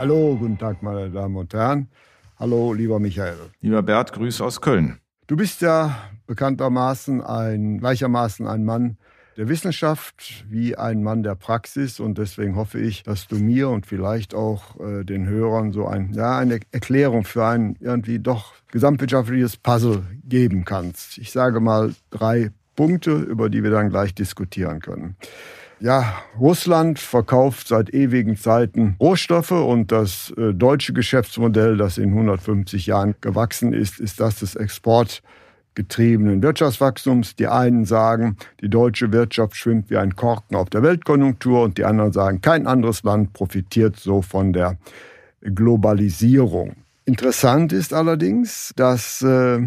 [0.00, 1.90] Hallo, guten Tag, meine Damen und Herren.
[2.38, 3.36] Hallo, lieber Michael.
[3.60, 4.98] Lieber Bert, Grüße aus Köln.
[5.26, 5.94] Du bist ja
[6.26, 8.96] bekanntermaßen ein, gleichermaßen ein Mann
[9.36, 13.84] der Wissenschaft wie ein Mann der Praxis und deswegen hoffe ich, dass du mir und
[13.84, 19.58] vielleicht auch äh, den Hörern so ein, ja, eine Erklärung für ein irgendwie doch gesamtwirtschaftliches
[19.58, 21.18] Puzzle geben kannst.
[21.18, 25.16] Ich sage mal drei Punkte, über die wir dann gleich diskutieren können.
[25.82, 32.84] Ja, Russland verkauft seit ewigen Zeiten Rohstoffe und das äh, deutsche Geschäftsmodell, das in 150
[32.84, 37.34] Jahren gewachsen ist, ist das des exportgetriebenen Wirtschaftswachstums.
[37.34, 41.86] Die einen sagen, die deutsche Wirtschaft schwimmt wie ein Korken auf der Weltkonjunktur und die
[41.86, 44.76] anderen sagen, kein anderes Land profitiert so von der
[45.40, 46.76] Globalisierung.
[47.06, 49.60] Interessant ist allerdings, dass äh,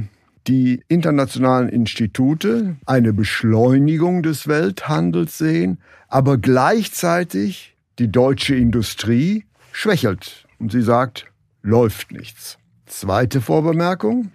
[0.48, 5.80] die internationalen Institute eine Beschleunigung des Welthandels sehen,
[6.14, 11.26] aber gleichzeitig die deutsche Industrie schwächelt und sie sagt,
[11.64, 12.60] läuft nichts.
[12.86, 14.32] Zweite Vorbemerkung,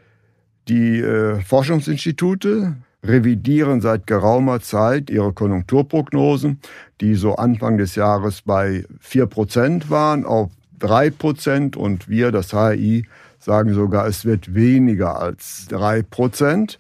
[0.67, 6.59] die äh, Forschungsinstitute revidieren seit geraumer Zeit ihre Konjunkturprognosen,
[7.01, 13.07] die so Anfang des Jahres bei 4% waren, auf 3% und wir, das HI,
[13.39, 16.79] sagen sogar, es wird weniger als 3%.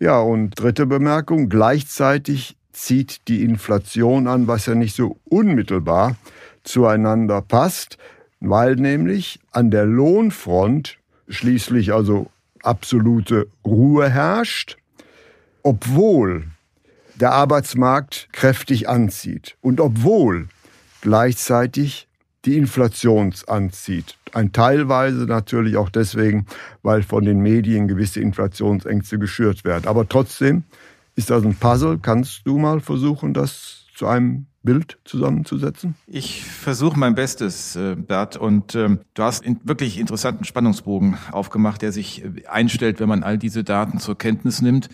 [0.00, 6.16] Ja, und dritte Bemerkung, gleichzeitig zieht die Inflation an, was ja nicht so unmittelbar
[6.62, 7.98] zueinander passt,
[8.40, 10.98] weil nämlich an der Lohnfront
[11.28, 12.30] schließlich also
[12.62, 14.76] absolute Ruhe herrscht,
[15.62, 16.44] obwohl
[17.16, 20.48] der Arbeitsmarkt kräftig anzieht und obwohl
[21.00, 22.06] gleichzeitig
[22.44, 24.16] die Inflation anzieht.
[24.32, 26.46] Ein teilweise natürlich auch deswegen,
[26.82, 29.86] weil von den Medien gewisse Inflationsängste geschürt werden.
[29.86, 30.62] Aber trotzdem
[31.18, 31.98] ist das ein Puzzle.
[31.98, 35.96] Kannst du mal versuchen, das zu einem Bild zusammenzusetzen?
[36.06, 38.36] Ich versuche mein Bestes, äh, Bert.
[38.36, 43.24] Und ähm, du hast einen wirklich interessanten Spannungsbogen aufgemacht, der sich äh, einstellt, wenn man
[43.24, 44.90] all diese Daten zur Kenntnis nimmt.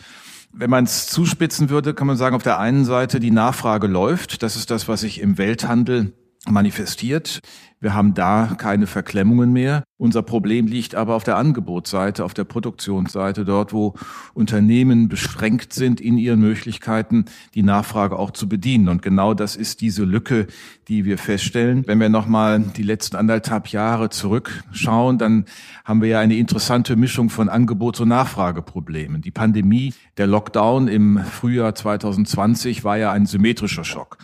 [0.50, 4.42] Wenn man es zuspitzen würde, kann man sagen, auf der einen Seite die Nachfrage läuft.
[4.42, 6.14] Das ist das, was sich im Welthandel
[6.48, 7.40] manifestiert.
[7.84, 9.84] Wir haben da keine Verklemmungen mehr.
[9.98, 13.92] Unser Problem liegt aber auf der Angebotsseite, auf der Produktionsseite, dort, wo
[14.32, 18.88] Unternehmen beschränkt sind in ihren Möglichkeiten, die Nachfrage auch zu bedienen.
[18.88, 20.46] Und genau das ist diese Lücke,
[20.88, 21.84] die wir feststellen.
[21.86, 25.44] Wenn wir nochmal die letzten anderthalb Jahre zurückschauen, dann
[25.84, 29.20] haben wir ja eine interessante Mischung von Angebots- und Nachfrageproblemen.
[29.20, 34.16] Die Pandemie, der Lockdown im Frühjahr 2020 war ja ein symmetrischer Schock.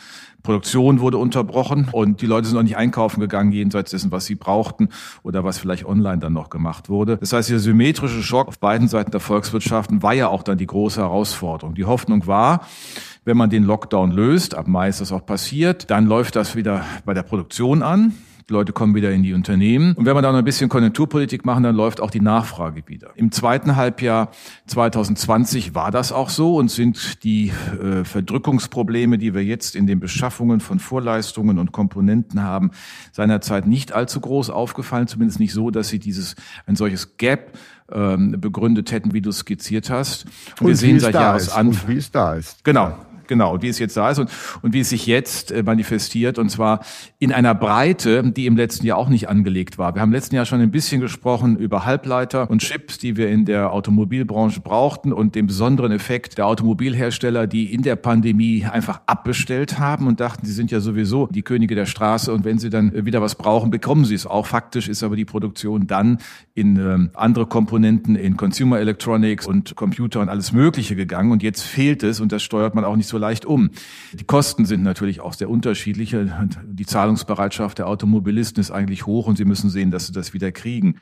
[0.43, 4.35] Produktion wurde unterbrochen und die Leute sind auch nicht einkaufen gegangen, jenseits dessen, was sie
[4.35, 4.89] brauchten
[5.23, 7.17] oder was vielleicht online dann noch gemacht wurde.
[7.19, 10.67] Das heißt, der symmetrische Schock auf beiden Seiten der Volkswirtschaften war ja auch dann die
[10.67, 11.75] große Herausforderung.
[11.75, 12.67] Die Hoffnung war,
[13.25, 16.85] wenn man den Lockdown löst, ab Mai ist das auch passiert, dann läuft das wieder
[17.05, 18.15] bei der Produktion an.
[18.51, 19.95] Die Leute kommen wieder in die Unternehmen.
[19.95, 23.13] Und wenn wir dann ein bisschen Konjunkturpolitik machen, dann läuft auch die Nachfrage wieder.
[23.15, 24.33] Im zweiten Halbjahr
[24.67, 30.01] 2020 war das auch so und sind die äh, Verdrückungsprobleme, die wir jetzt in den
[30.01, 32.73] Beschaffungen von Vorleistungen und Komponenten haben,
[33.13, 36.35] seinerzeit nicht allzu groß aufgefallen, zumindest nicht so, dass sie dieses
[36.67, 37.57] ein solches Gap
[37.93, 40.25] ähm, begründet hätten, wie du skizziert hast.
[40.25, 42.65] Und, und wir sehen seit Jahresanfang, wie es da ist.
[42.65, 42.97] Genau,
[43.31, 44.29] Genau, und wie es jetzt da ist und,
[44.61, 46.81] und wie es sich jetzt äh, manifestiert, und zwar
[47.21, 49.95] in einer Breite, die im letzten Jahr auch nicht angelegt war.
[49.95, 53.29] Wir haben im letzten Jahr schon ein bisschen gesprochen über Halbleiter und Chips, die wir
[53.29, 59.01] in der Automobilbranche brauchten und den besonderen Effekt der Automobilhersteller, die in der Pandemie einfach
[59.07, 62.69] abbestellt haben und dachten, sie sind ja sowieso die Könige der Straße und wenn sie
[62.69, 64.47] dann wieder was brauchen, bekommen sie es auch.
[64.47, 66.19] Faktisch ist aber die Produktion dann
[66.55, 71.63] in ähm, andere Komponenten, in Consumer Electronics und Computer und alles Mögliche gegangen und jetzt
[71.63, 73.71] fehlt es und das steuert man auch nicht so leicht um.
[74.13, 76.17] Die Kosten sind natürlich auch sehr unterschiedlich.
[76.65, 80.51] Die Zahlungsbereitschaft der Automobilisten ist eigentlich hoch und sie müssen sehen, dass sie das wieder
[80.51, 80.97] kriegen.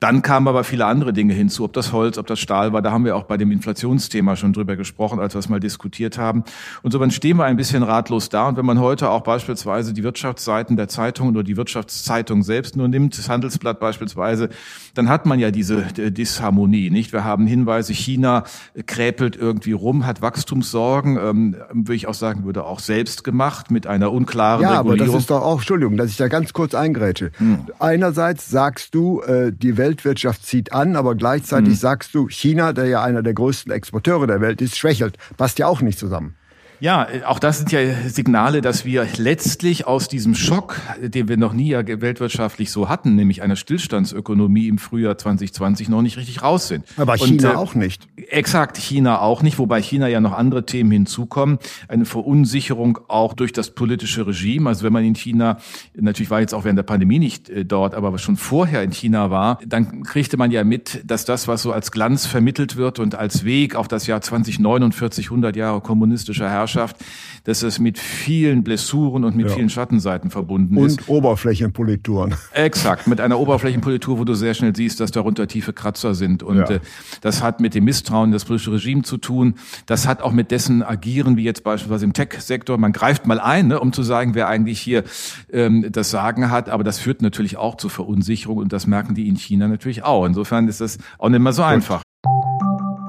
[0.00, 2.80] Dann kamen aber viele andere Dinge hinzu, ob das Holz, ob das Stahl war.
[2.80, 6.16] Da haben wir auch bei dem Inflationsthema schon drüber gesprochen, als wir es mal diskutiert
[6.16, 6.42] haben.
[6.82, 8.48] Und so dann stehen wir ein bisschen ratlos da.
[8.48, 12.88] Und wenn man heute auch beispielsweise die Wirtschaftsseiten der Zeitungen oder die Wirtschaftszeitung selbst nur
[12.88, 14.48] nimmt, das Handelsblatt beispielsweise,
[14.94, 17.12] dann hat man ja diese Disharmonie, nicht?
[17.12, 18.44] Wir haben Hinweise, China
[18.86, 23.86] kräpelt irgendwie rum, hat Wachstumssorgen, ähm, würde ich auch sagen, würde auch selbst gemacht mit
[23.86, 24.98] einer unklaren ja, Regulierung.
[24.98, 27.32] Ja, aber das ist doch auch, Entschuldigung, dass ich da ganz kurz eingrätsche.
[27.36, 27.66] Hm.
[27.78, 31.78] Einerseits sagst du, äh, die Weltwirtschaft zieht an, aber gleichzeitig hm.
[31.78, 35.16] sagst du, China, der ja einer der größten Exporteure der Welt ist, schwächelt.
[35.36, 36.36] Passt ja auch nicht zusammen.
[36.80, 41.52] Ja, auch das sind ja Signale, dass wir letztlich aus diesem Schock, den wir noch
[41.52, 46.68] nie ja weltwirtschaftlich so hatten, nämlich einer Stillstandsökonomie im Frühjahr 2020 noch nicht richtig raus
[46.68, 46.86] sind.
[46.96, 48.08] Aber China Und, äh, auch nicht.
[48.16, 51.58] Exakt, China auch nicht, wobei China ja noch andere Themen hinzukommen.
[51.86, 54.66] Eine Verunsicherung auch durch das politische Regime.
[54.66, 55.58] Also wenn man in China,
[55.94, 59.30] natürlich war jetzt auch während der Pandemie nicht äh, dort, aber schon vorher in China
[59.30, 63.14] war, dann kriegte man ja mit, dass das, was so als Glanz vermittelt wird und
[63.14, 66.96] als Weg auf das Jahr 2049, 100 Jahre kommunistischer Herrschaft, Herrschaft,
[67.44, 69.54] dass es mit vielen Blessuren und mit ja.
[69.54, 71.08] vielen Schattenseiten verbunden und ist.
[71.08, 72.34] Und Oberflächenpolituren.
[72.52, 76.42] Exakt, mit einer Oberflächenpolitur, wo du sehr schnell siehst, dass darunter tiefe Kratzer sind.
[76.42, 76.70] Und ja.
[76.70, 76.80] äh,
[77.20, 79.54] das hat mit dem Misstrauen das politische Regime zu tun.
[79.86, 82.78] Das hat auch mit dessen Agieren, wie jetzt beispielsweise im Tech-Sektor.
[82.78, 85.04] Man greift mal ein, ne, um zu sagen, wer eigentlich hier
[85.52, 86.68] ähm, das Sagen hat.
[86.68, 90.26] Aber das führt natürlich auch zu Verunsicherung und das merken die in China natürlich auch.
[90.26, 92.02] Insofern ist das auch nicht mehr so einfach.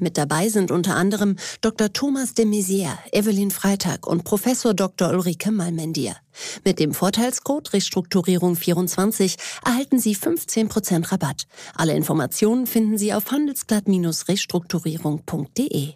[0.00, 1.92] Mit dabei sind unter anderem Dr.
[1.92, 5.10] Thomas de Maizière, Evelyn Freitag und Professor Dr.
[5.10, 6.14] Ulrike Malmendier.
[6.64, 11.46] Mit dem Vorteilscode Restrukturierung24 erhalten Sie 15% Rabatt.
[11.74, 15.94] Alle Informationen finden Sie auf handelsblatt-restrukturierung.de.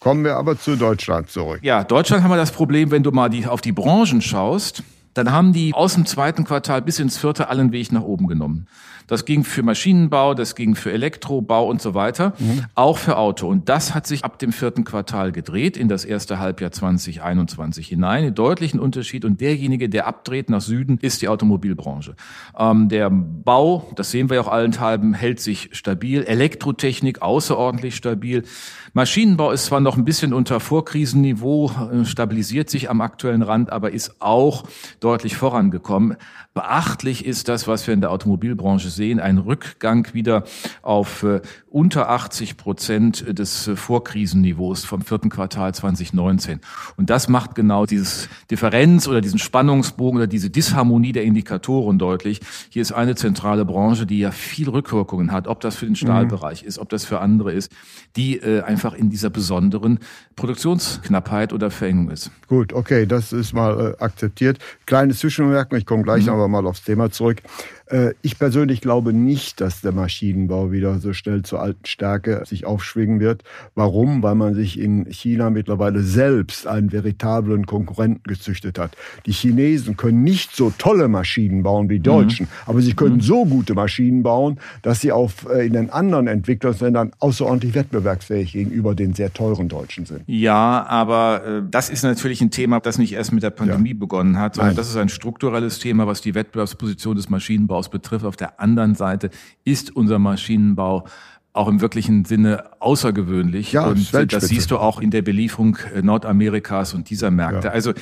[0.00, 1.60] Kommen wir aber zu Deutschland zurück.
[1.62, 4.82] Ja, Deutschland haben wir das Problem, wenn du mal die, auf die Branchen schaust,
[5.14, 8.68] dann haben die aus dem zweiten Quartal bis ins vierte allen Weg nach oben genommen.
[9.08, 12.66] Das ging für Maschinenbau, das ging für Elektrobau und so weiter, mhm.
[12.74, 13.48] auch für Auto.
[13.48, 18.22] Und das hat sich ab dem vierten Quartal gedreht in das erste Halbjahr 2021 hinein.
[18.22, 19.24] Einen deutlichen Unterschied.
[19.24, 22.14] Und derjenige, der abdreht nach Süden, ist die Automobilbranche.
[22.56, 26.22] Ähm, der Bau, das sehen wir auch allenthalben, hält sich stabil.
[26.22, 28.44] Elektrotechnik außerordentlich stabil.
[28.92, 33.92] Maschinenbau ist zwar noch ein bisschen unter Vorkrisenniveau, äh, stabilisiert sich am aktuellen Rand, aber
[33.92, 34.64] ist auch
[35.00, 36.16] deutlich vorangekommen.
[36.54, 40.44] Beachtlich ist das, was wir in der Automobilbranche sehen, ein Rückgang wieder
[40.82, 41.40] auf äh,
[41.70, 46.60] unter 80 Prozent des äh, Vorkrisenniveaus vom vierten Quartal 2019.
[46.96, 52.40] Und das macht genau dieses Differenz oder diesen Spannungsbogen oder diese Disharmonie der Indikatoren deutlich.
[52.68, 56.62] Hier ist eine zentrale Branche, die ja viel Rückwirkungen hat, ob das für den Stahlbereich
[56.62, 56.68] mhm.
[56.68, 57.72] ist, ob das für andere ist,
[58.16, 60.00] die äh, einfach in dieser besonderen
[60.36, 62.30] Produktionsknappheit oder Verengung ist.
[62.48, 64.58] Gut, okay, das ist mal äh, akzeptiert.
[64.86, 66.32] Kleines Zwischenmerken, ich komme gleich mhm.
[66.32, 67.42] aber mal aufs Thema zurück.
[67.90, 72.66] Äh, ich persönlich glaube nicht, dass der Maschinenbau wieder so schnell zur alten Stärke sich
[72.66, 73.44] aufschwingen wird.
[73.74, 74.22] Warum?
[74.22, 78.96] Weil man sich in China mittlerweile selbst einen veritablen Konkurrenten gezüchtet hat.
[79.26, 82.14] Die Chinesen können nicht so tolle Maschinen bauen wie die mhm.
[82.14, 82.50] Deutschen, mhm.
[82.66, 83.22] aber sie können mhm.
[83.22, 88.94] so gute Maschinen bauen, dass sie auf, äh, in den anderen Entwicklungsländern außerordentlich wettbewerbsfähig gegenüber
[88.94, 90.22] den sehr teuren Deutschen sind.
[90.26, 93.96] Ja, aber äh, das ist natürlich ein Thema, das nicht erst mit der Pandemie ja.
[93.98, 94.76] begonnen hat, sondern Nein.
[94.76, 98.24] das ist ein strukturelles Thema, was die Wettbewerbsposition des Maschinenbaus betrifft.
[98.24, 99.30] Auf der anderen Seite
[99.64, 101.06] ist unser Maschinenbau
[101.52, 103.72] auch im wirklichen Sinne außergewöhnlich.
[103.72, 107.68] Ja, und das siehst du auch in der Belieferung äh, Nordamerikas und dieser Märkte.
[107.68, 107.72] Ja.
[107.72, 107.92] Also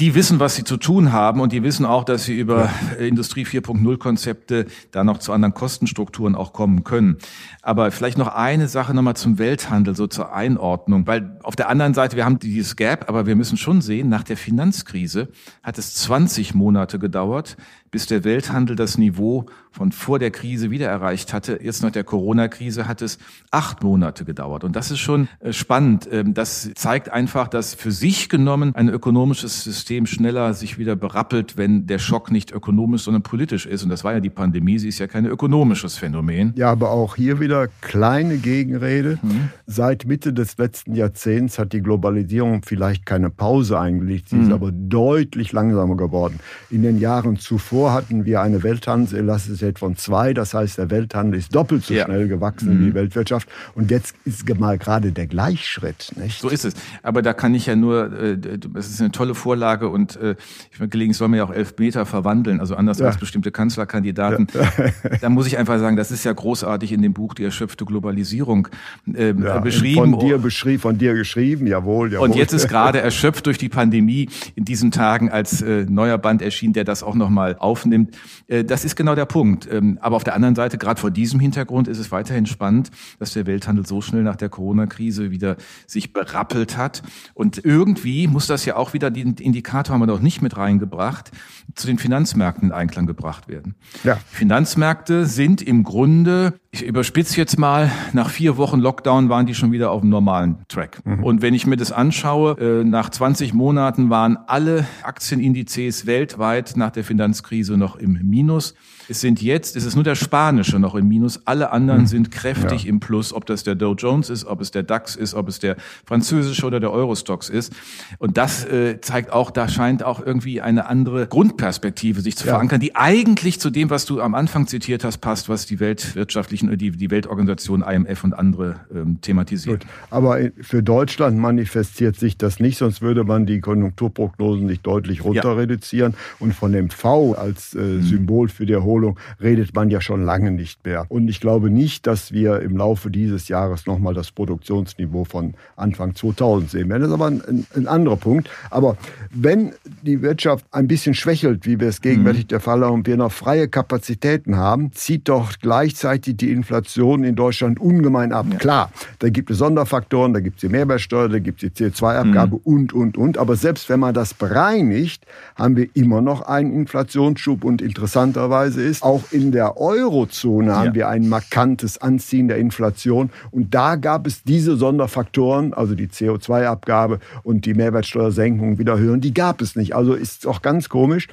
[0.00, 3.04] die wissen, was sie zu tun haben und die wissen auch, dass sie über ja.
[3.04, 7.18] Industrie 4.0 Konzepte da noch zu anderen Kostenstrukturen auch kommen können.
[7.62, 11.94] Aber vielleicht noch eine Sache nochmal zum Welthandel, so zur Einordnung, weil auf der anderen
[11.94, 15.28] Seite, wir haben dieses Gap, aber wir müssen schon sehen, nach der Finanzkrise
[15.62, 17.56] hat es 20 Monate gedauert,
[17.92, 21.60] bis der Welthandel das Niveau von vor der Krise wieder erreicht hatte.
[21.62, 23.18] Jetzt nach der Corona-Krise hat es
[23.52, 24.64] acht Monate gedauert.
[24.64, 26.08] Und das ist schon äh, spannend.
[26.10, 31.56] Ähm, das zeigt einfach, dass für sich genommen ein ökonomisches System schneller sich wieder berappelt,
[31.56, 33.82] wenn der Schock nicht ökonomisch, sondern politisch ist.
[33.82, 34.78] Und das war ja die Pandemie.
[34.78, 36.52] Sie ist ja kein ökonomisches Phänomen.
[36.56, 39.18] Ja, aber auch hier wieder kleine Gegenrede.
[39.22, 39.50] Mhm.
[39.66, 44.30] Seit Mitte des letzten Jahrzehnts hat die Globalisierung vielleicht keine Pause eingelegt.
[44.30, 44.46] Sie mhm.
[44.46, 46.40] ist aber deutlich langsamer geworden.
[46.70, 50.32] In den Jahren zuvor hatten wir eine Welthandelselastizität von zwei.
[50.32, 52.04] Das heißt, der Welthandel ist doppelt so ja.
[52.06, 52.80] schnell gewachsen mhm.
[52.80, 53.48] wie die Weltwirtschaft.
[53.74, 56.12] Und jetzt ist mal gerade der Gleichschritt.
[56.16, 56.40] Nicht?
[56.40, 56.74] So ist es.
[57.02, 58.38] Aber da kann ich ja nur, äh,
[58.74, 60.36] es ist eine tolle Vorlage und äh,
[60.70, 63.06] ich meine, gelegentlich soll man ja auch elf Meter verwandeln, also anders ja.
[63.06, 64.46] als bestimmte Kanzlerkandidaten.
[64.54, 64.90] Ja.
[65.20, 68.68] da muss ich einfach sagen, das ist ja großartig in dem Buch Die erschöpfte Globalisierung
[69.12, 70.12] äh, ja, beschrieben.
[70.12, 72.28] Von dir beschrieben, von dir geschrieben, jawohl, jawohl.
[72.28, 76.42] Und jetzt ist gerade erschöpft durch die Pandemie in diesen Tagen als äh, neuer Band
[76.42, 78.16] erschienen, der das auch nochmal aufnimmt.
[78.46, 79.68] Äh, das ist genau der Punkt.
[79.70, 83.32] Ähm, aber auf der anderen Seite, gerade vor diesem Hintergrund ist es weiterhin spannend, dass
[83.32, 87.02] der Welthandel so schnell nach der Corona-Krise wieder sich berappelt hat.
[87.34, 91.30] Und irgendwie muss das ja auch wieder, den Indikator haben wir noch nicht mit reingebracht,
[91.74, 93.74] zu den Finanzmärkten in Einklang gebracht werden.
[94.04, 94.18] Ja.
[94.30, 99.72] Finanzmärkte sind im Grunde, ich überspitze jetzt mal, nach vier Wochen Lockdown waren die schon
[99.72, 101.00] wieder auf dem normalen Track.
[101.06, 101.24] Mhm.
[101.24, 106.90] Und wenn ich mir das anschaue, äh, nach 20 Monaten waren alle Aktienindizes weltweit nach
[106.90, 108.74] der Finanzkrise noch im Minus.
[109.08, 112.06] Es sind jetzt, es ist nur der spanische noch im Minus, alle anderen hm.
[112.06, 112.90] sind kräftig ja.
[112.90, 115.58] im Plus, ob das der Dow Jones ist, ob es der DAX ist, ob es
[115.58, 117.72] der französische oder der Eurostox ist.
[118.18, 122.52] Und das äh, zeigt auch, da scheint auch irgendwie eine andere Grundperspektive sich zu ja.
[122.54, 126.76] verankern, die eigentlich zu dem, was du am Anfang zitiert hast, passt, was die weltwirtschaftlichen,
[126.78, 129.80] die, die Weltorganisation IMF und andere ähm, thematisieren.
[129.80, 129.88] Gut.
[130.10, 135.50] Aber für Deutschland manifestiert sich das nicht, sonst würde man die Konjunkturprognosen nicht deutlich runter
[135.50, 135.54] ja.
[135.54, 136.14] reduzieren.
[136.38, 138.02] Und von dem V als äh, hm.
[138.02, 141.06] Symbol für die Erholung Wiederholung redet man ja schon lange nicht mehr.
[141.08, 146.14] Und ich glaube nicht, dass wir im Laufe dieses Jahres nochmal das Produktionsniveau von Anfang
[146.14, 147.02] 2000 sehen werden.
[147.02, 148.48] Das ist aber ein, ein anderer Punkt.
[148.70, 148.96] Aber
[149.30, 149.72] wenn
[150.02, 152.48] die Wirtschaft ein bisschen schwächelt, wie wir es gegenwärtig mhm.
[152.48, 157.34] der Fall haben, und wir noch freie Kapazitäten haben, zieht doch gleichzeitig die Inflation in
[157.34, 158.46] Deutschland ungemein ab.
[158.50, 158.58] Ja.
[158.58, 162.56] Klar, da gibt es Sonderfaktoren, da gibt es die Mehrwertsteuer, da gibt es die CO2-Abgabe
[162.56, 162.60] mhm.
[162.62, 163.38] und, und, und.
[163.38, 169.02] Aber selbst wenn man das bereinigt, haben wir immer noch einen Inflationsschub und interessanterweise ist,
[169.02, 170.76] auch in der Eurozone ja.
[170.76, 173.30] haben wir ein markantes Anziehen der Inflation.
[173.50, 179.34] Und da gab es diese Sonderfaktoren, also die CO2-Abgabe und die Mehrwertsteuersenkung wieder hören, die
[179.34, 179.96] gab es nicht.
[179.96, 181.28] Also ist auch ganz komisch.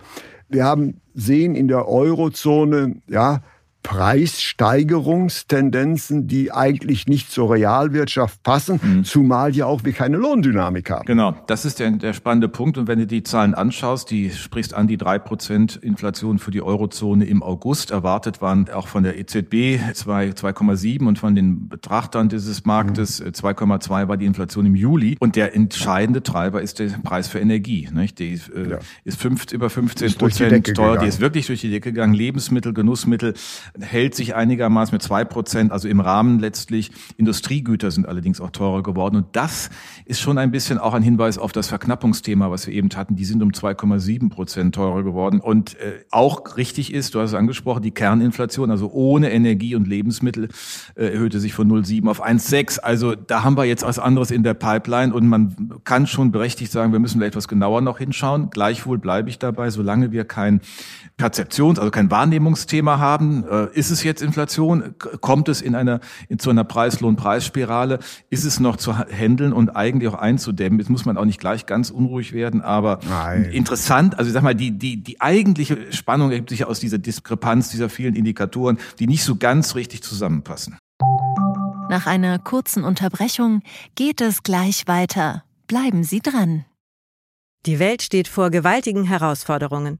[0.50, 3.42] Wir haben sehen in der Eurozone, ja,
[3.84, 9.04] Preissteigerungstendenzen, die eigentlich nicht zur Realwirtschaft passen, mhm.
[9.04, 11.06] zumal ja auch wir keine Lohndynamik haben.
[11.06, 12.78] Genau, das ist der, der spannende Punkt.
[12.78, 16.62] Und wenn du die Zahlen anschaust, die sprichst an die drei Prozent Inflation für die
[16.62, 17.92] Eurozone im August.
[17.92, 23.30] Erwartet waren auch von der EZB 2,7 und von den Betrachtern dieses Marktes mhm.
[23.30, 25.18] 2,2 war die Inflation im Juli.
[25.20, 27.90] Und der entscheidende Treiber ist der Preis für Energie.
[27.92, 28.20] Nicht?
[28.20, 28.80] Die äh, ja.
[29.04, 30.98] ist fünf, über 15 Prozent teuer.
[30.98, 32.14] Die ist wirklich durch die Decke gegangen.
[32.14, 33.34] Lebensmittel, Genussmittel
[33.80, 36.92] hält sich einigermaßen mit zwei Prozent, also im Rahmen letztlich.
[37.18, 39.16] Industriegüter sind allerdings auch teurer geworden.
[39.16, 39.70] Und das
[40.06, 43.16] ist schon ein bisschen auch ein Hinweis auf das Verknappungsthema, was wir eben hatten.
[43.16, 45.40] Die sind um 2,7 Prozent teurer geworden.
[45.40, 49.88] Und äh, auch richtig ist, du hast es angesprochen, die Kerninflation, also ohne Energie und
[49.88, 50.50] Lebensmittel,
[50.96, 52.80] äh, erhöhte sich von 0,7 auf 1,6.
[52.80, 56.72] Also da haben wir jetzt was anderes in der Pipeline und man kann schon berechtigt
[56.72, 58.50] sagen, wir müssen da etwas genauer noch hinschauen.
[58.50, 60.62] Gleichwohl bleibe ich dabei, solange wir kein
[61.18, 64.96] Perzeptions-, also kein Wahrnehmungsthema haben, äh, ist es jetzt Inflation?
[65.22, 66.00] Kommt es in einer,
[66.30, 68.00] in, zu einer Preislohn-Preisspirale?
[68.30, 70.80] Ist es noch zu handeln und eigentlich auch einzudämmen?
[70.80, 73.46] Jetzt muss man auch nicht gleich ganz unruhig werden, aber Nein.
[73.46, 76.98] interessant, also ich sag mal, die, die, die eigentliche Spannung ergibt sich ja aus dieser
[76.98, 80.78] Diskrepanz dieser vielen Indikatoren, die nicht so ganz richtig zusammenpassen.
[81.90, 83.64] Nach einer kurzen Unterbrechung
[83.96, 85.44] geht es gleich weiter.
[85.68, 86.66] Bleiben Sie dran.
[87.66, 90.00] Die Welt steht vor gewaltigen Herausforderungen.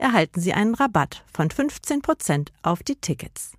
[0.00, 3.52] erhalten Sie einen Rabatt von 15% auf die Tickets.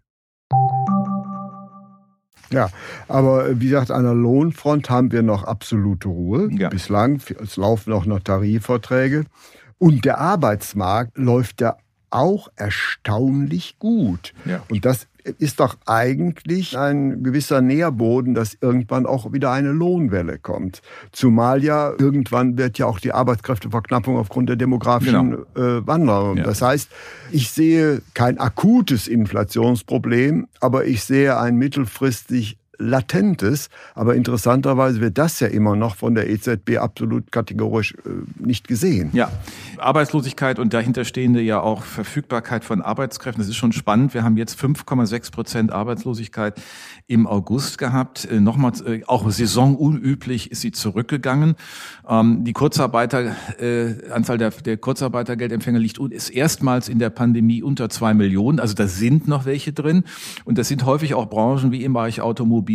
[2.52, 2.70] Ja,
[3.08, 6.50] aber wie gesagt, an der Lohnfront haben wir noch absolute Ruhe.
[6.52, 6.70] Ja.
[6.70, 9.26] Bislang, es laufen auch noch Tarifverträge.
[9.78, 11.78] Und der Arbeitsmarkt läuft ja
[12.10, 14.34] auch erstaunlich gut.
[14.46, 14.64] Ja.
[14.70, 20.82] Und das ist doch eigentlich ein gewisser Nährboden, dass irgendwann auch wieder eine Lohnwelle kommt.
[21.12, 25.78] Zumal ja irgendwann wird ja auch die Arbeitskräfteverknappung aufgrund der demografischen genau.
[25.80, 26.38] äh, Wanderung.
[26.38, 26.44] Ja.
[26.44, 26.90] Das heißt,
[27.32, 33.70] ich sehe kein akutes Inflationsproblem, aber ich sehe ein mittelfristig Latentes.
[33.96, 38.10] Aber interessanterweise wird das ja immer noch von der EZB absolut kategorisch äh,
[38.40, 39.10] nicht gesehen.
[39.14, 39.32] Ja,
[39.78, 43.42] Arbeitslosigkeit und dahinterstehende ja auch Verfügbarkeit von Arbeitskräften.
[43.42, 44.14] Das ist schon spannend.
[44.14, 46.60] Wir haben jetzt 5,6 Prozent Arbeitslosigkeit
[47.08, 48.26] im August gehabt.
[48.26, 51.56] Äh, Nochmal, äh, auch saisonunüblich ist sie zurückgegangen.
[52.08, 57.90] Ähm, die Kurzarbeiter, äh, Anzahl der, der Kurzarbeitergeldempfänger liegt ist erstmals in der Pandemie unter
[57.90, 58.60] zwei Millionen.
[58.60, 60.04] Also da sind noch welche drin.
[60.46, 62.71] Und das sind häufig auch Branchen wie im Bereich Automobil,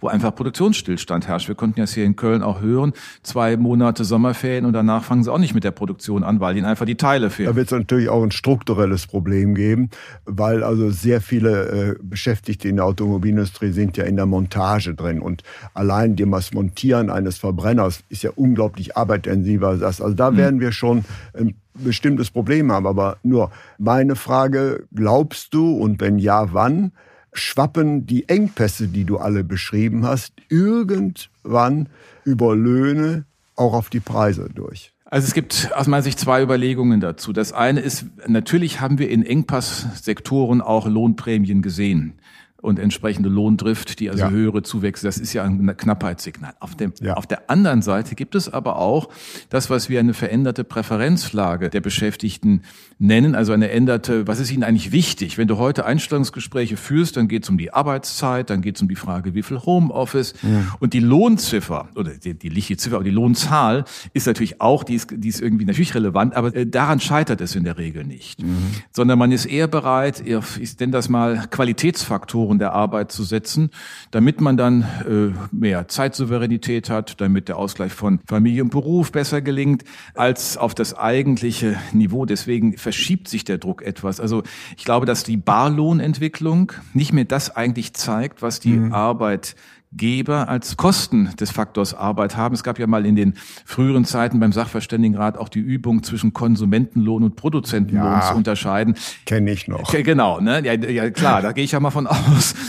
[0.00, 1.48] wo einfach Produktionsstillstand herrscht.
[1.48, 2.92] Wir konnten das hier in Köln auch hören.
[3.22, 6.66] Zwei Monate Sommerferien und danach fangen sie auch nicht mit der Produktion an, weil ihnen
[6.66, 7.48] einfach die Teile fehlen.
[7.48, 9.90] Da wird es natürlich auch ein strukturelles Problem geben,
[10.24, 15.20] weil also sehr viele äh, Beschäftigte in der Automobilindustrie sind ja in der Montage drin.
[15.20, 15.42] Und
[15.74, 20.00] allein das Montieren eines Verbrenners ist ja unglaublich arbeitsintensiver als das.
[20.00, 20.36] Also da mhm.
[20.36, 21.04] werden wir schon
[21.34, 22.86] ein bestimmtes Problem haben.
[22.86, 26.92] Aber nur meine Frage, glaubst du und wenn ja, wann
[27.32, 31.88] schwappen die Engpässe, die du alle beschrieben hast, irgendwann
[32.24, 33.24] über Löhne
[33.56, 34.92] auch auf die Preise durch?
[35.04, 37.32] Also es gibt aus meiner Sicht zwei Überlegungen dazu.
[37.32, 42.20] Das eine ist, natürlich haben wir in Engpasssektoren auch Lohnprämien gesehen
[42.62, 44.30] und entsprechende Lohndrift, die also ja.
[44.30, 46.54] höhere Zuwächse, das ist ja ein Knappheitssignal.
[46.60, 47.14] Auf, dem, ja.
[47.14, 49.08] auf der anderen Seite gibt es aber auch
[49.48, 52.62] das, was wir eine veränderte Präferenzlage der Beschäftigten
[52.98, 55.38] nennen, also eine änderte, was ist ihnen eigentlich wichtig?
[55.38, 58.88] Wenn du heute Einstellungsgespräche führst, dann geht es um die Arbeitszeit, dann geht es um
[58.88, 60.76] die Frage, wie viel Homeoffice ja.
[60.80, 65.08] und die Lohnziffer oder die, dieliche Ziffer, aber die Lohnzahl ist natürlich auch, die ist,
[65.16, 68.74] die ist irgendwie natürlich relevant, aber äh, daran scheitert es in der Regel nicht, mhm.
[68.92, 73.70] sondern man ist eher bereit, ich nenne das mal Qualitätsfaktoren Faktoren der Arbeit zu setzen,
[74.10, 79.40] damit man dann äh, mehr Zeitsouveränität hat, damit der Ausgleich von Familie und Beruf besser
[79.40, 82.26] gelingt, als auf das eigentliche Niveau.
[82.26, 84.20] Deswegen verschiebt sich der Druck etwas.
[84.20, 84.42] Also
[84.76, 88.92] ich glaube, dass die Barlohnentwicklung nicht mehr das eigentlich zeigt, was die mhm.
[88.92, 89.54] Arbeit
[89.92, 92.54] Geber als Kosten des Faktors Arbeit haben.
[92.54, 97.24] Es gab ja mal in den früheren Zeiten beim Sachverständigenrat auch die Übung zwischen Konsumentenlohn
[97.24, 98.94] und Produzentenlohn ja, zu unterscheiden.
[99.26, 99.92] Kenne ich noch.
[99.92, 100.64] Genau, ne?
[100.64, 102.54] Ja, ja klar, da gehe ich ja mal von aus.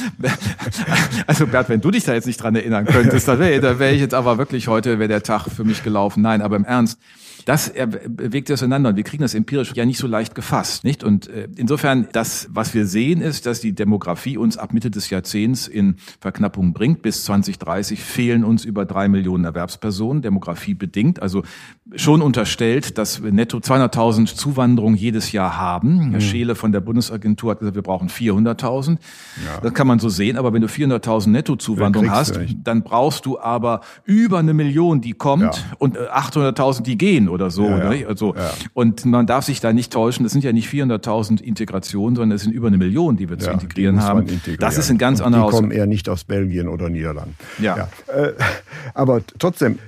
[1.27, 4.01] Also Bert, wenn du dich da jetzt nicht dran erinnern könntest, dann wäre wär ich
[4.01, 6.21] jetzt aber wirklich heute, wäre der Tag für mich gelaufen.
[6.21, 6.99] Nein, aber im Ernst.
[7.45, 7.71] Das
[8.07, 11.03] bewegt sich auseinander und wir kriegen das empirisch ja nicht so leicht gefasst, nicht?
[11.03, 15.09] Und äh, insofern, das, was wir sehen, ist, dass die Demografie uns ab Mitte des
[15.09, 17.01] Jahrzehnts in Verknappung bringt.
[17.01, 21.21] Bis 2030 fehlen uns über drei Millionen Erwerbspersonen, Demografie bedingt.
[21.21, 21.43] Also
[21.95, 26.07] schon unterstellt, dass wir netto 200.000 Zuwanderungen jedes Jahr haben.
[26.07, 26.11] Mhm.
[26.11, 28.97] Herr Scheele von der Bundesagentur hat gesagt, wir brauchen 400.000.
[29.45, 29.61] Ja.
[29.61, 30.37] Das kann man so sehen.
[30.37, 35.43] Aber wenn du 400.000 Nettozuwanderung hast, dann brauchst du aber über eine Million, die kommt
[35.43, 35.53] ja.
[35.79, 37.67] und 800.000, äh, die gehen oder so.
[37.67, 38.07] Ja, ja.
[38.07, 38.51] Also, ja.
[38.73, 42.43] Und man darf sich da nicht täuschen, das sind ja nicht 400.000 Integrationen, sondern es
[42.43, 44.25] sind über eine Million, die wir zu integrieren haben.
[44.59, 47.33] Das ist ein ganz anderer Die kommen eher nicht aus Belgien oder Niederland.
[47.59, 47.89] Ja.
[48.07, 48.33] Äh,
[48.93, 49.79] aber trotzdem,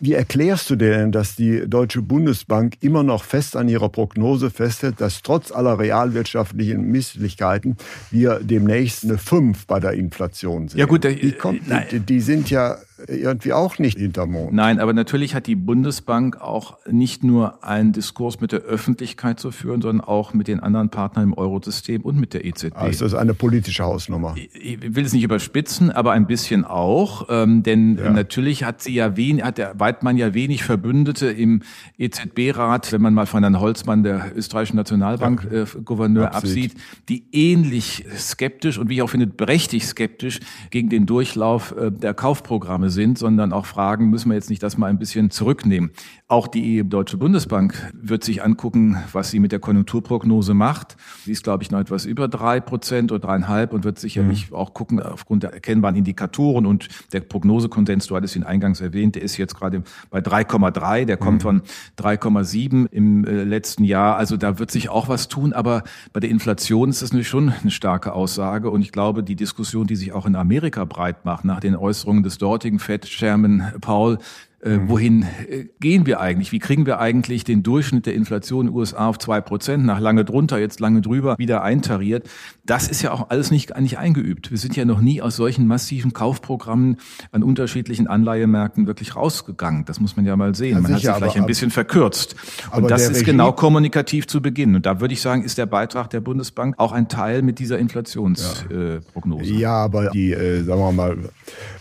[0.00, 5.00] wie erklärst du denn, dass die Deutsche Bundesbank immer noch fest an ihrer Prognose festhält,
[5.00, 7.76] dass trotz aller realwirtschaftlichen Misslichkeiten
[8.10, 10.78] wir demnächst eine 5 bei der Inflation sind?
[10.78, 12.76] Ja gut, die, kommt, die, die sind ja
[13.08, 14.52] irgendwie auch nicht hinterm Mond.
[14.52, 19.50] Nein, aber natürlich hat die Bundesbank auch nicht nur einen Diskurs mit der Öffentlichkeit zu
[19.50, 22.76] führen, sondern auch mit den anderen Partnern im Eurosystem und mit der EZB.
[22.76, 24.34] Also das ist eine politische Hausnummer.
[24.36, 28.10] Ich will es nicht überspitzen, aber ein bisschen auch, ähm, denn ja.
[28.10, 31.62] natürlich hat sie ja wenig, hat der Weidmann ja wenig Verbündete im
[31.98, 36.74] EZB-Rat, wenn man mal von Herrn Holzmann, der österreichischen Nationalbank-Gouverneur, äh, absieht,
[37.08, 40.40] die ähnlich skeptisch und wie ich auch finde berechtigt skeptisch
[40.70, 44.78] gegen den Durchlauf äh, der Kaufprogramme sind, sondern auch fragen, müssen wir jetzt nicht das
[44.78, 45.90] mal ein bisschen zurücknehmen.
[46.28, 50.96] Auch die Deutsche Bundesbank wird sich angucken, was sie mit der Konjunkturprognose macht.
[51.24, 54.56] Sie ist, glaube ich, noch etwas über drei Prozent oder dreieinhalb und wird sicherlich mhm.
[54.56, 59.22] auch gucken, aufgrund der erkennbaren Indikatoren und der Prognosekonsens, du hattest ihn eingangs erwähnt, der
[59.22, 61.60] ist jetzt gerade bei 3,3, der kommt mhm.
[61.60, 61.62] von
[61.98, 64.16] 3,7 im äh, letzten Jahr.
[64.16, 67.50] Also da wird sich auch was tun, aber bei der Inflation ist das natürlich schon
[67.50, 71.44] eine starke Aussage und ich glaube, die Diskussion, die sich auch in Amerika breit macht,
[71.44, 74.18] nach den Äußerungen des dortigen Fed-Chairman Paul,
[74.64, 76.50] äh, wohin äh, gehen wir eigentlich?
[76.50, 80.00] Wie kriegen wir eigentlich den Durchschnitt der Inflation in den USA auf zwei Prozent, nach
[80.00, 82.26] lange drunter, jetzt lange drüber, wieder eintariert?
[82.64, 84.50] Das ist ja auch alles nicht, nicht eingeübt.
[84.50, 86.96] Wir sind ja noch nie aus solchen massiven Kaufprogrammen
[87.30, 89.84] an unterschiedlichen Anleihemärkten wirklich rausgegangen.
[89.84, 90.76] Das muss man ja mal sehen.
[90.76, 92.34] Ja, man sicher, hat sich vielleicht aber, ein bisschen verkürzt.
[92.74, 94.74] Und das ist Regime genau kommunikativ zu Beginn.
[94.76, 97.78] Und da würde ich sagen, ist der Beitrag der Bundesbank auch ein Teil mit dieser
[97.78, 99.44] Inflationsprognose.
[99.44, 99.56] Ja.
[99.56, 101.18] Äh, ja, aber die, äh, sagen wir mal,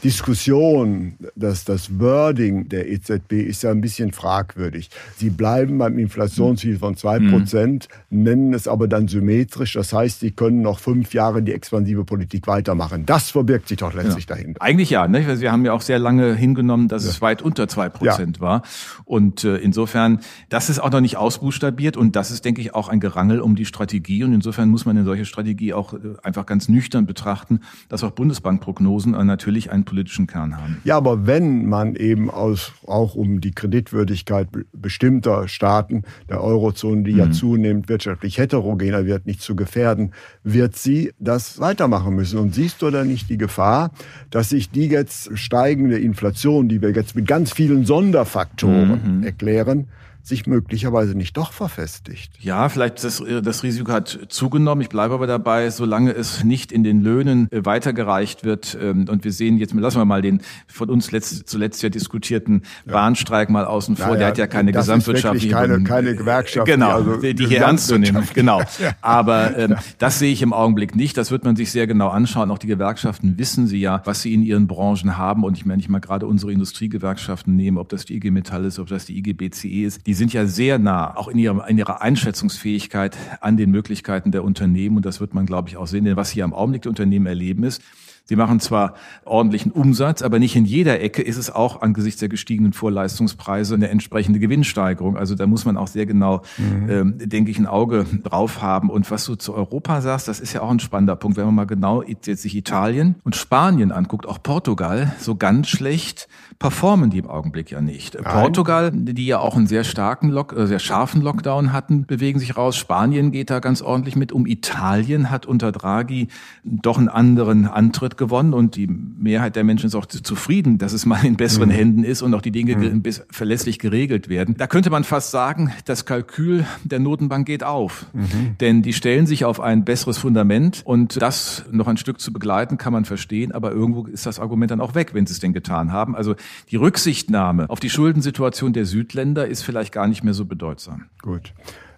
[0.04, 4.90] Diskussion, dass das Wording der EZB ist ja ein bisschen fragwürdig.
[5.16, 8.24] Sie bleiben beim Inflationsziel von 2 Prozent, mhm.
[8.24, 9.74] nennen es aber dann symmetrisch.
[9.74, 13.06] Das heißt, sie können noch fünf Jahre die expansive Politik weitermachen.
[13.06, 14.36] Das verbirgt sich doch letztlich ja.
[14.36, 14.62] dahinter.
[14.62, 15.08] Eigentlich ja.
[15.08, 15.40] Ne?
[15.40, 17.12] Wir haben ja auch sehr lange hingenommen, dass ja.
[17.12, 18.42] es weit unter 2 Prozent ja.
[18.42, 18.62] war.
[19.06, 22.90] Und äh, insofern, das ist auch noch nicht ausbuchstabiert und das ist, denke ich, auch
[22.90, 24.24] ein Gerangel um die Strategie.
[24.24, 27.60] Und insofern muss man eine solche Strategie auch äh, einfach ganz nüchtern betrachten,
[27.90, 30.78] dass auch Bundesbankprognosen natürlich einen politischen Kern haben.
[30.84, 32.53] Ja, aber wenn man eben aus,
[32.88, 37.20] auch um die Kreditwürdigkeit bestimmter Staaten der Eurozone, die mhm.
[37.20, 40.12] ja zunehmend wirtschaftlich heterogener wird, nicht zu gefährden,
[40.44, 42.40] wird sie das weitermachen müssen.
[42.40, 43.92] Und siehst du da nicht die Gefahr,
[44.30, 49.24] dass sich die jetzt steigende Inflation, die wir jetzt mit ganz vielen Sonderfaktoren mhm.
[49.24, 49.88] erklären,
[50.24, 52.32] sich möglicherweise nicht doch verfestigt.
[52.40, 54.82] Ja, vielleicht das, das Risiko hat zugenommen.
[54.82, 58.78] Ich bleibe aber dabei, solange es nicht in den Löhnen äh, weitergereicht wird.
[58.82, 62.62] Ähm, und wir sehen jetzt, lassen wir mal den von uns letzt, zuletzt ja diskutierten
[62.86, 62.94] ja.
[62.94, 64.08] Bahnstreik mal außen vor.
[64.08, 65.54] Naja, Der hat ja keine gesamtwirtschaftliche...
[65.54, 66.68] Keine, keine Gewerkschaft.
[66.68, 68.26] Genau, also die, die hier ernst zu nehmen.
[68.34, 68.62] Genau.
[69.02, 71.18] Aber ähm, das sehe ich im Augenblick nicht.
[71.18, 72.50] Das wird man sich sehr genau anschauen.
[72.50, 75.44] Auch die Gewerkschaften wissen sie ja, was sie in ihren Branchen haben.
[75.44, 78.80] Und ich meine, ich mal gerade unsere Industriegewerkschaften nehmen, ob das die IG Metall ist,
[78.80, 80.08] ob das die IG BCE ist.
[80.08, 84.30] Die die sind ja sehr nah, auch in ihrer, in ihrer Einschätzungsfähigkeit an den Möglichkeiten
[84.30, 84.98] der Unternehmen.
[84.98, 86.06] Und das wird man, glaube ich, auch sehen.
[86.06, 87.82] Denn was hier am Augenblick die Unternehmen erleben ist,
[88.26, 88.94] Sie machen zwar
[89.26, 93.90] ordentlichen Umsatz, aber nicht in jeder Ecke ist es auch angesichts der gestiegenen Vorleistungspreise eine
[93.90, 95.18] entsprechende Gewinnsteigerung.
[95.18, 96.90] Also da muss man auch sehr genau, mhm.
[96.90, 98.90] ähm, denke ich, ein Auge drauf haben.
[98.90, 101.36] Und was du zu Europa sagst, das ist ja auch ein spannender Punkt.
[101.36, 106.30] Wenn man mal genau jetzt sich Italien und Spanien anguckt, auch Portugal, so ganz schlecht
[106.60, 108.16] performen die im Augenblick ja nicht.
[108.16, 108.24] Nein.
[108.24, 112.56] Portugal, die ja auch einen sehr starken Lock, äh, sehr scharfen Lockdown hatten, bewegen sich
[112.56, 112.78] raus.
[112.78, 114.46] Spanien geht da ganz ordentlich mit um.
[114.46, 116.30] Italien hat unter Draghi
[116.64, 120.94] doch einen anderen Antritt Fortschritt gewonnen und die Mehrheit der Menschen ist auch zufrieden, dass
[120.94, 121.74] es mal in besseren mhm.
[121.74, 123.04] Händen ist und auch die Dinge mhm.
[123.30, 124.56] verlässlich geregelt werden.
[124.58, 128.06] Da könnte man fast sagen, das Kalkül der Notenbank geht auf.
[128.14, 128.58] Mhm.
[128.60, 132.78] Denn die stellen sich auf ein besseres Fundament und das noch ein Stück zu begleiten,
[132.78, 135.54] kann man verstehen, aber irgendwo ist das Argument dann auch weg, wenn sie es denn
[135.54, 136.16] getan haben.
[136.16, 136.36] Also
[136.72, 141.06] die Rücksichtnahme auf die Schuldensituation der Südländer ist vielleicht gar nicht mehr so bedeutsam.
[141.22, 141.54] Gut.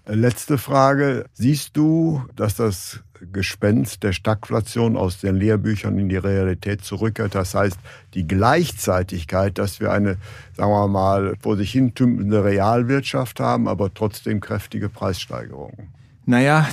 [0.08, 1.26] Letzte Frage.
[1.34, 3.00] Siehst du, dass das
[3.32, 7.34] Gespenst der Stagflation aus den Lehrbüchern in die Realität zurückkehrt?
[7.34, 7.80] Das heißt,
[8.14, 10.18] die Gleichzeitigkeit, dass wir eine,
[10.56, 15.90] sagen wir mal, vor sich hin tümpelnde Realwirtschaft haben, aber trotzdem kräftige Preissteigerungen.
[16.28, 16.68] Naja,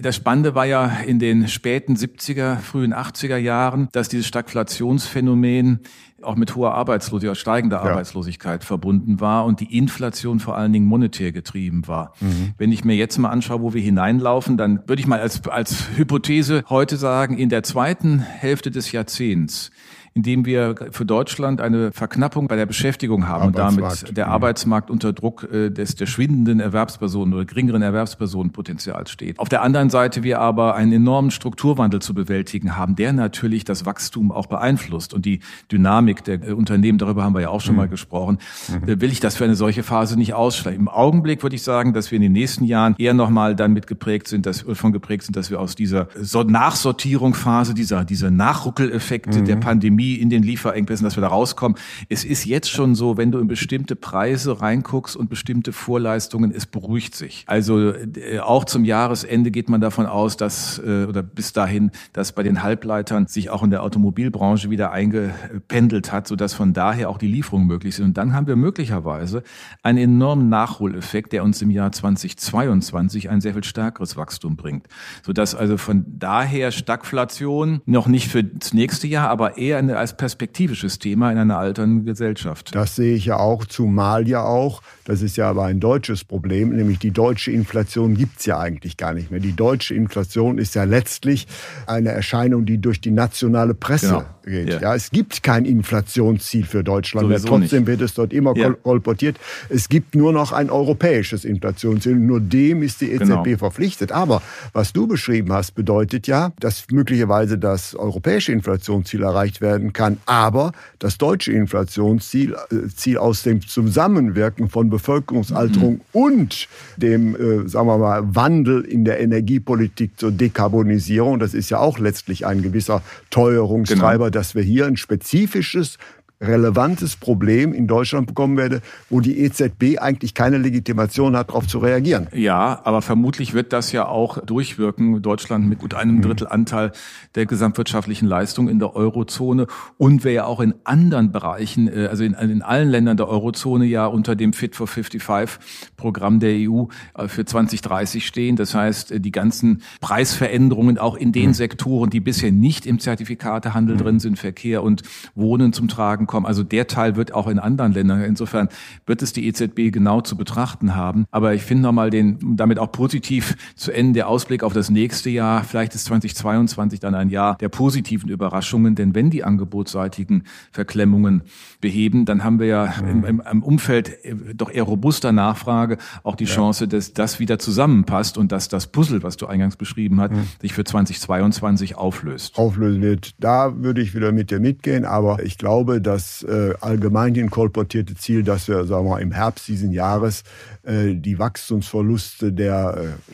[0.00, 5.80] das Spannende war ja in den späten 70er, frühen 80er Jahren, dass dieses Stagflationsphänomen
[6.26, 7.90] auch mit hoher Arbeitslosigkeit, steigender ja.
[7.90, 12.12] Arbeitslosigkeit verbunden war und die Inflation vor allen Dingen monetär getrieben war.
[12.20, 12.54] Mhm.
[12.58, 15.88] Wenn ich mir jetzt mal anschaue, wo wir hineinlaufen, dann würde ich mal als, als
[15.96, 19.70] Hypothese heute sagen, in der zweiten Hälfte des Jahrzehnts
[20.16, 24.28] indem wir für Deutschland eine Verknappung bei der Beschäftigung haben und damit der.
[24.28, 29.38] Arbeitsmarkt unter Druck äh, des der schwindenden Erwerbspersonen oder geringeren Erwerbspersonenpotenzials steht.
[29.38, 33.84] Auf der anderen Seite wir aber einen enormen Strukturwandel zu bewältigen haben, der natürlich das
[33.84, 37.74] Wachstum auch beeinflusst und die Dynamik der äh, Unternehmen, darüber haben wir ja auch schon
[37.74, 37.80] mhm.
[37.80, 38.88] mal gesprochen, mhm.
[38.88, 40.78] Äh, will ich das für eine solche Phase nicht ausschlagen.
[40.78, 44.28] Im Augenblick würde ich sagen, dass wir in den nächsten Jahren eher nochmal damit geprägt
[44.28, 49.44] sind, dass von geprägt sind, dass wir aus dieser Nachsortierungsphase, dieser, dieser Nachruckeleffekte mhm.
[49.44, 51.76] der Pandemie Pandemie, in den Lieferengpässen, dass wir da rauskommen.
[52.08, 56.66] Es ist jetzt schon so, wenn du in bestimmte Preise reinguckst und bestimmte Vorleistungen, es
[56.66, 57.44] beruhigt sich.
[57.46, 62.32] Also äh, auch zum Jahresende geht man davon aus, dass äh, oder bis dahin, dass
[62.32, 67.18] bei den Halbleitern sich auch in der Automobilbranche wieder eingependelt hat, sodass von daher auch
[67.18, 68.06] die Lieferungen möglich sind.
[68.06, 69.42] Und dann haben wir möglicherweise
[69.82, 74.86] einen enormen Nachholeffekt, der uns im Jahr 2022 ein sehr viel stärkeres Wachstum bringt.
[75.24, 80.16] Sodass also von daher Stagflation noch nicht für das nächste Jahr, aber eher eine als
[80.16, 82.74] perspektivisches Thema in einer alternden Gesellschaft.
[82.74, 86.70] Das sehe ich ja auch, zumal ja auch, das ist ja aber ein deutsches Problem,
[86.70, 89.40] nämlich die deutsche Inflation gibt es ja eigentlich gar nicht mehr.
[89.40, 91.46] Die deutsche Inflation ist ja letztlich
[91.86, 94.24] eine Erscheinung, die durch die nationale Presse genau.
[94.44, 94.68] geht.
[94.68, 94.80] Ja.
[94.80, 94.94] ja.
[94.94, 97.40] es gibt kein Inflationsziel für Deutschland mehr.
[97.40, 97.86] Trotzdem nicht.
[97.86, 98.72] wird es dort immer ja.
[98.72, 99.38] kolportiert.
[99.68, 102.16] Es gibt nur noch ein europäisches Inflationsziel.
[102.16, 103.58] Nur dem ist die EZB genau.
[103.58, 104.12] verpflichtet.
[104.12, 109.92] Aber was du beschrieben hast, bedeutet ja, dass möglicherweise das europäische Inflationsziel erreicht werden werden
[109.92, 110.18] kann.
[110.26, 116.00] Aber das deutsche Inflationsziel äh, Ziel aus dem Zusammenwirken von Bevölkerungsalterung mhm.
[116.12, 121.78] und dem, äh, sagen wir mal, Wandel in der Energiepolitik zur Dekarbonisierung, das ist ja
[121.78, 124.30] auch letztlich ein gewisser Teuerungstreiber, genau.
[124.30, 125.98] dass wir hier ein spezifisches
[126.40, 131.78] relevantes Problem in Deutschland bekommen werde, wo die EZB eigentlich keine Legitimation hat, darauf zu
[131.78, 132.28] reagieren.
[132.34, 135.22] Ja, aber vermutlich wird das ja auch durchwirken.
[135.22, 136.92] Deutschland mit gut einem Drittel Anteil
[137.34, 142.24] der gesamtwirtschaftlichen Leistung in der Eurozone und wir ja auch in anderen Bereichen, äh, also
[142.24, 145.58] in, in allen Ländern der Eurozone ja unter dem Fit for 55
[145.96, 148.56] Programm der EU äh, für 2030 stehen.
[148.56, 153.96] Das heißt, äh, die ganzen Preisveränderungen auch in den Sektoren, die bisher nicht im Zertifikatehandel
[153.96, 155.02] drin sind, Verkehr und
[155.34, 156.46] Wohnen zum Tragen Fragen kommen.
[156.46, 158.22] Also der Teil wird auch in anderen Ländern.
[158.22, 158.68] Insofern
[159.06, 161.26] wird es die EZB genau zu betrachten haben.
[161.30, 165.30] Aber ich finde nochmal den, damit auch positiv zu Ende der Ausblick auf das nächste
[165.30, 165.64] Jahr.
[165.64, 168.94] Vielleicht ist 2022 dann ein Jahr der positiven Überraschungen.
[168.94, 171.42] Denn wenn die angebotsseitigen Verklemmungen
[171.80, 176.36] beheben, dann haben wir ja im, im, im Umfeld äh, doch eher robuster Nachfrage auch
[176.36, 176.50] die ja.
[176.50, 180.46] Chance, dass das wieder zusammenpasst und dass das Puzzle, was du eingangs beschrieben hast, mhm.
[180.60, 182.58] sich für 2022 auflöst.
[182.58, 183.34] Auflösen wird.
[183.38, 185.04] Da würde ich wieder mit dir mitgehen.
[185.04, 189.32] Aber ich glaube, dass das äh, allgemein kolportierte Ziel, dass wir sagen wir, mal, im
[189.32, 190.42] Herbst diesen Jahres
[190.84, 193.32] äh, die Wachstumsverluste der äh,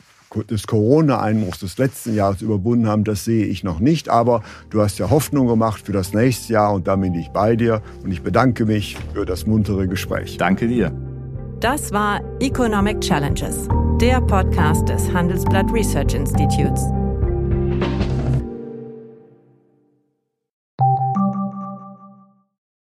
[0.49, 4.09] des Corona-Einbruchs des letzten Jahres überwunden haben, das sehe ich noch nicht.
[4.09, 7.55] Aber du hast ja Hoffnung gemacht für das nächste Jahr und da bin ich bei
[7.55, 7.83] dir.
[8.03, 10.39] Und ich bedanke mich für das muntere Gespräch.
[10.39, 10.91] Danke dir.
[11.61, 13.69] Das war Economic Challenges,
[14.01, 16.83] der Podcast des Handelsblatt Research Institutes.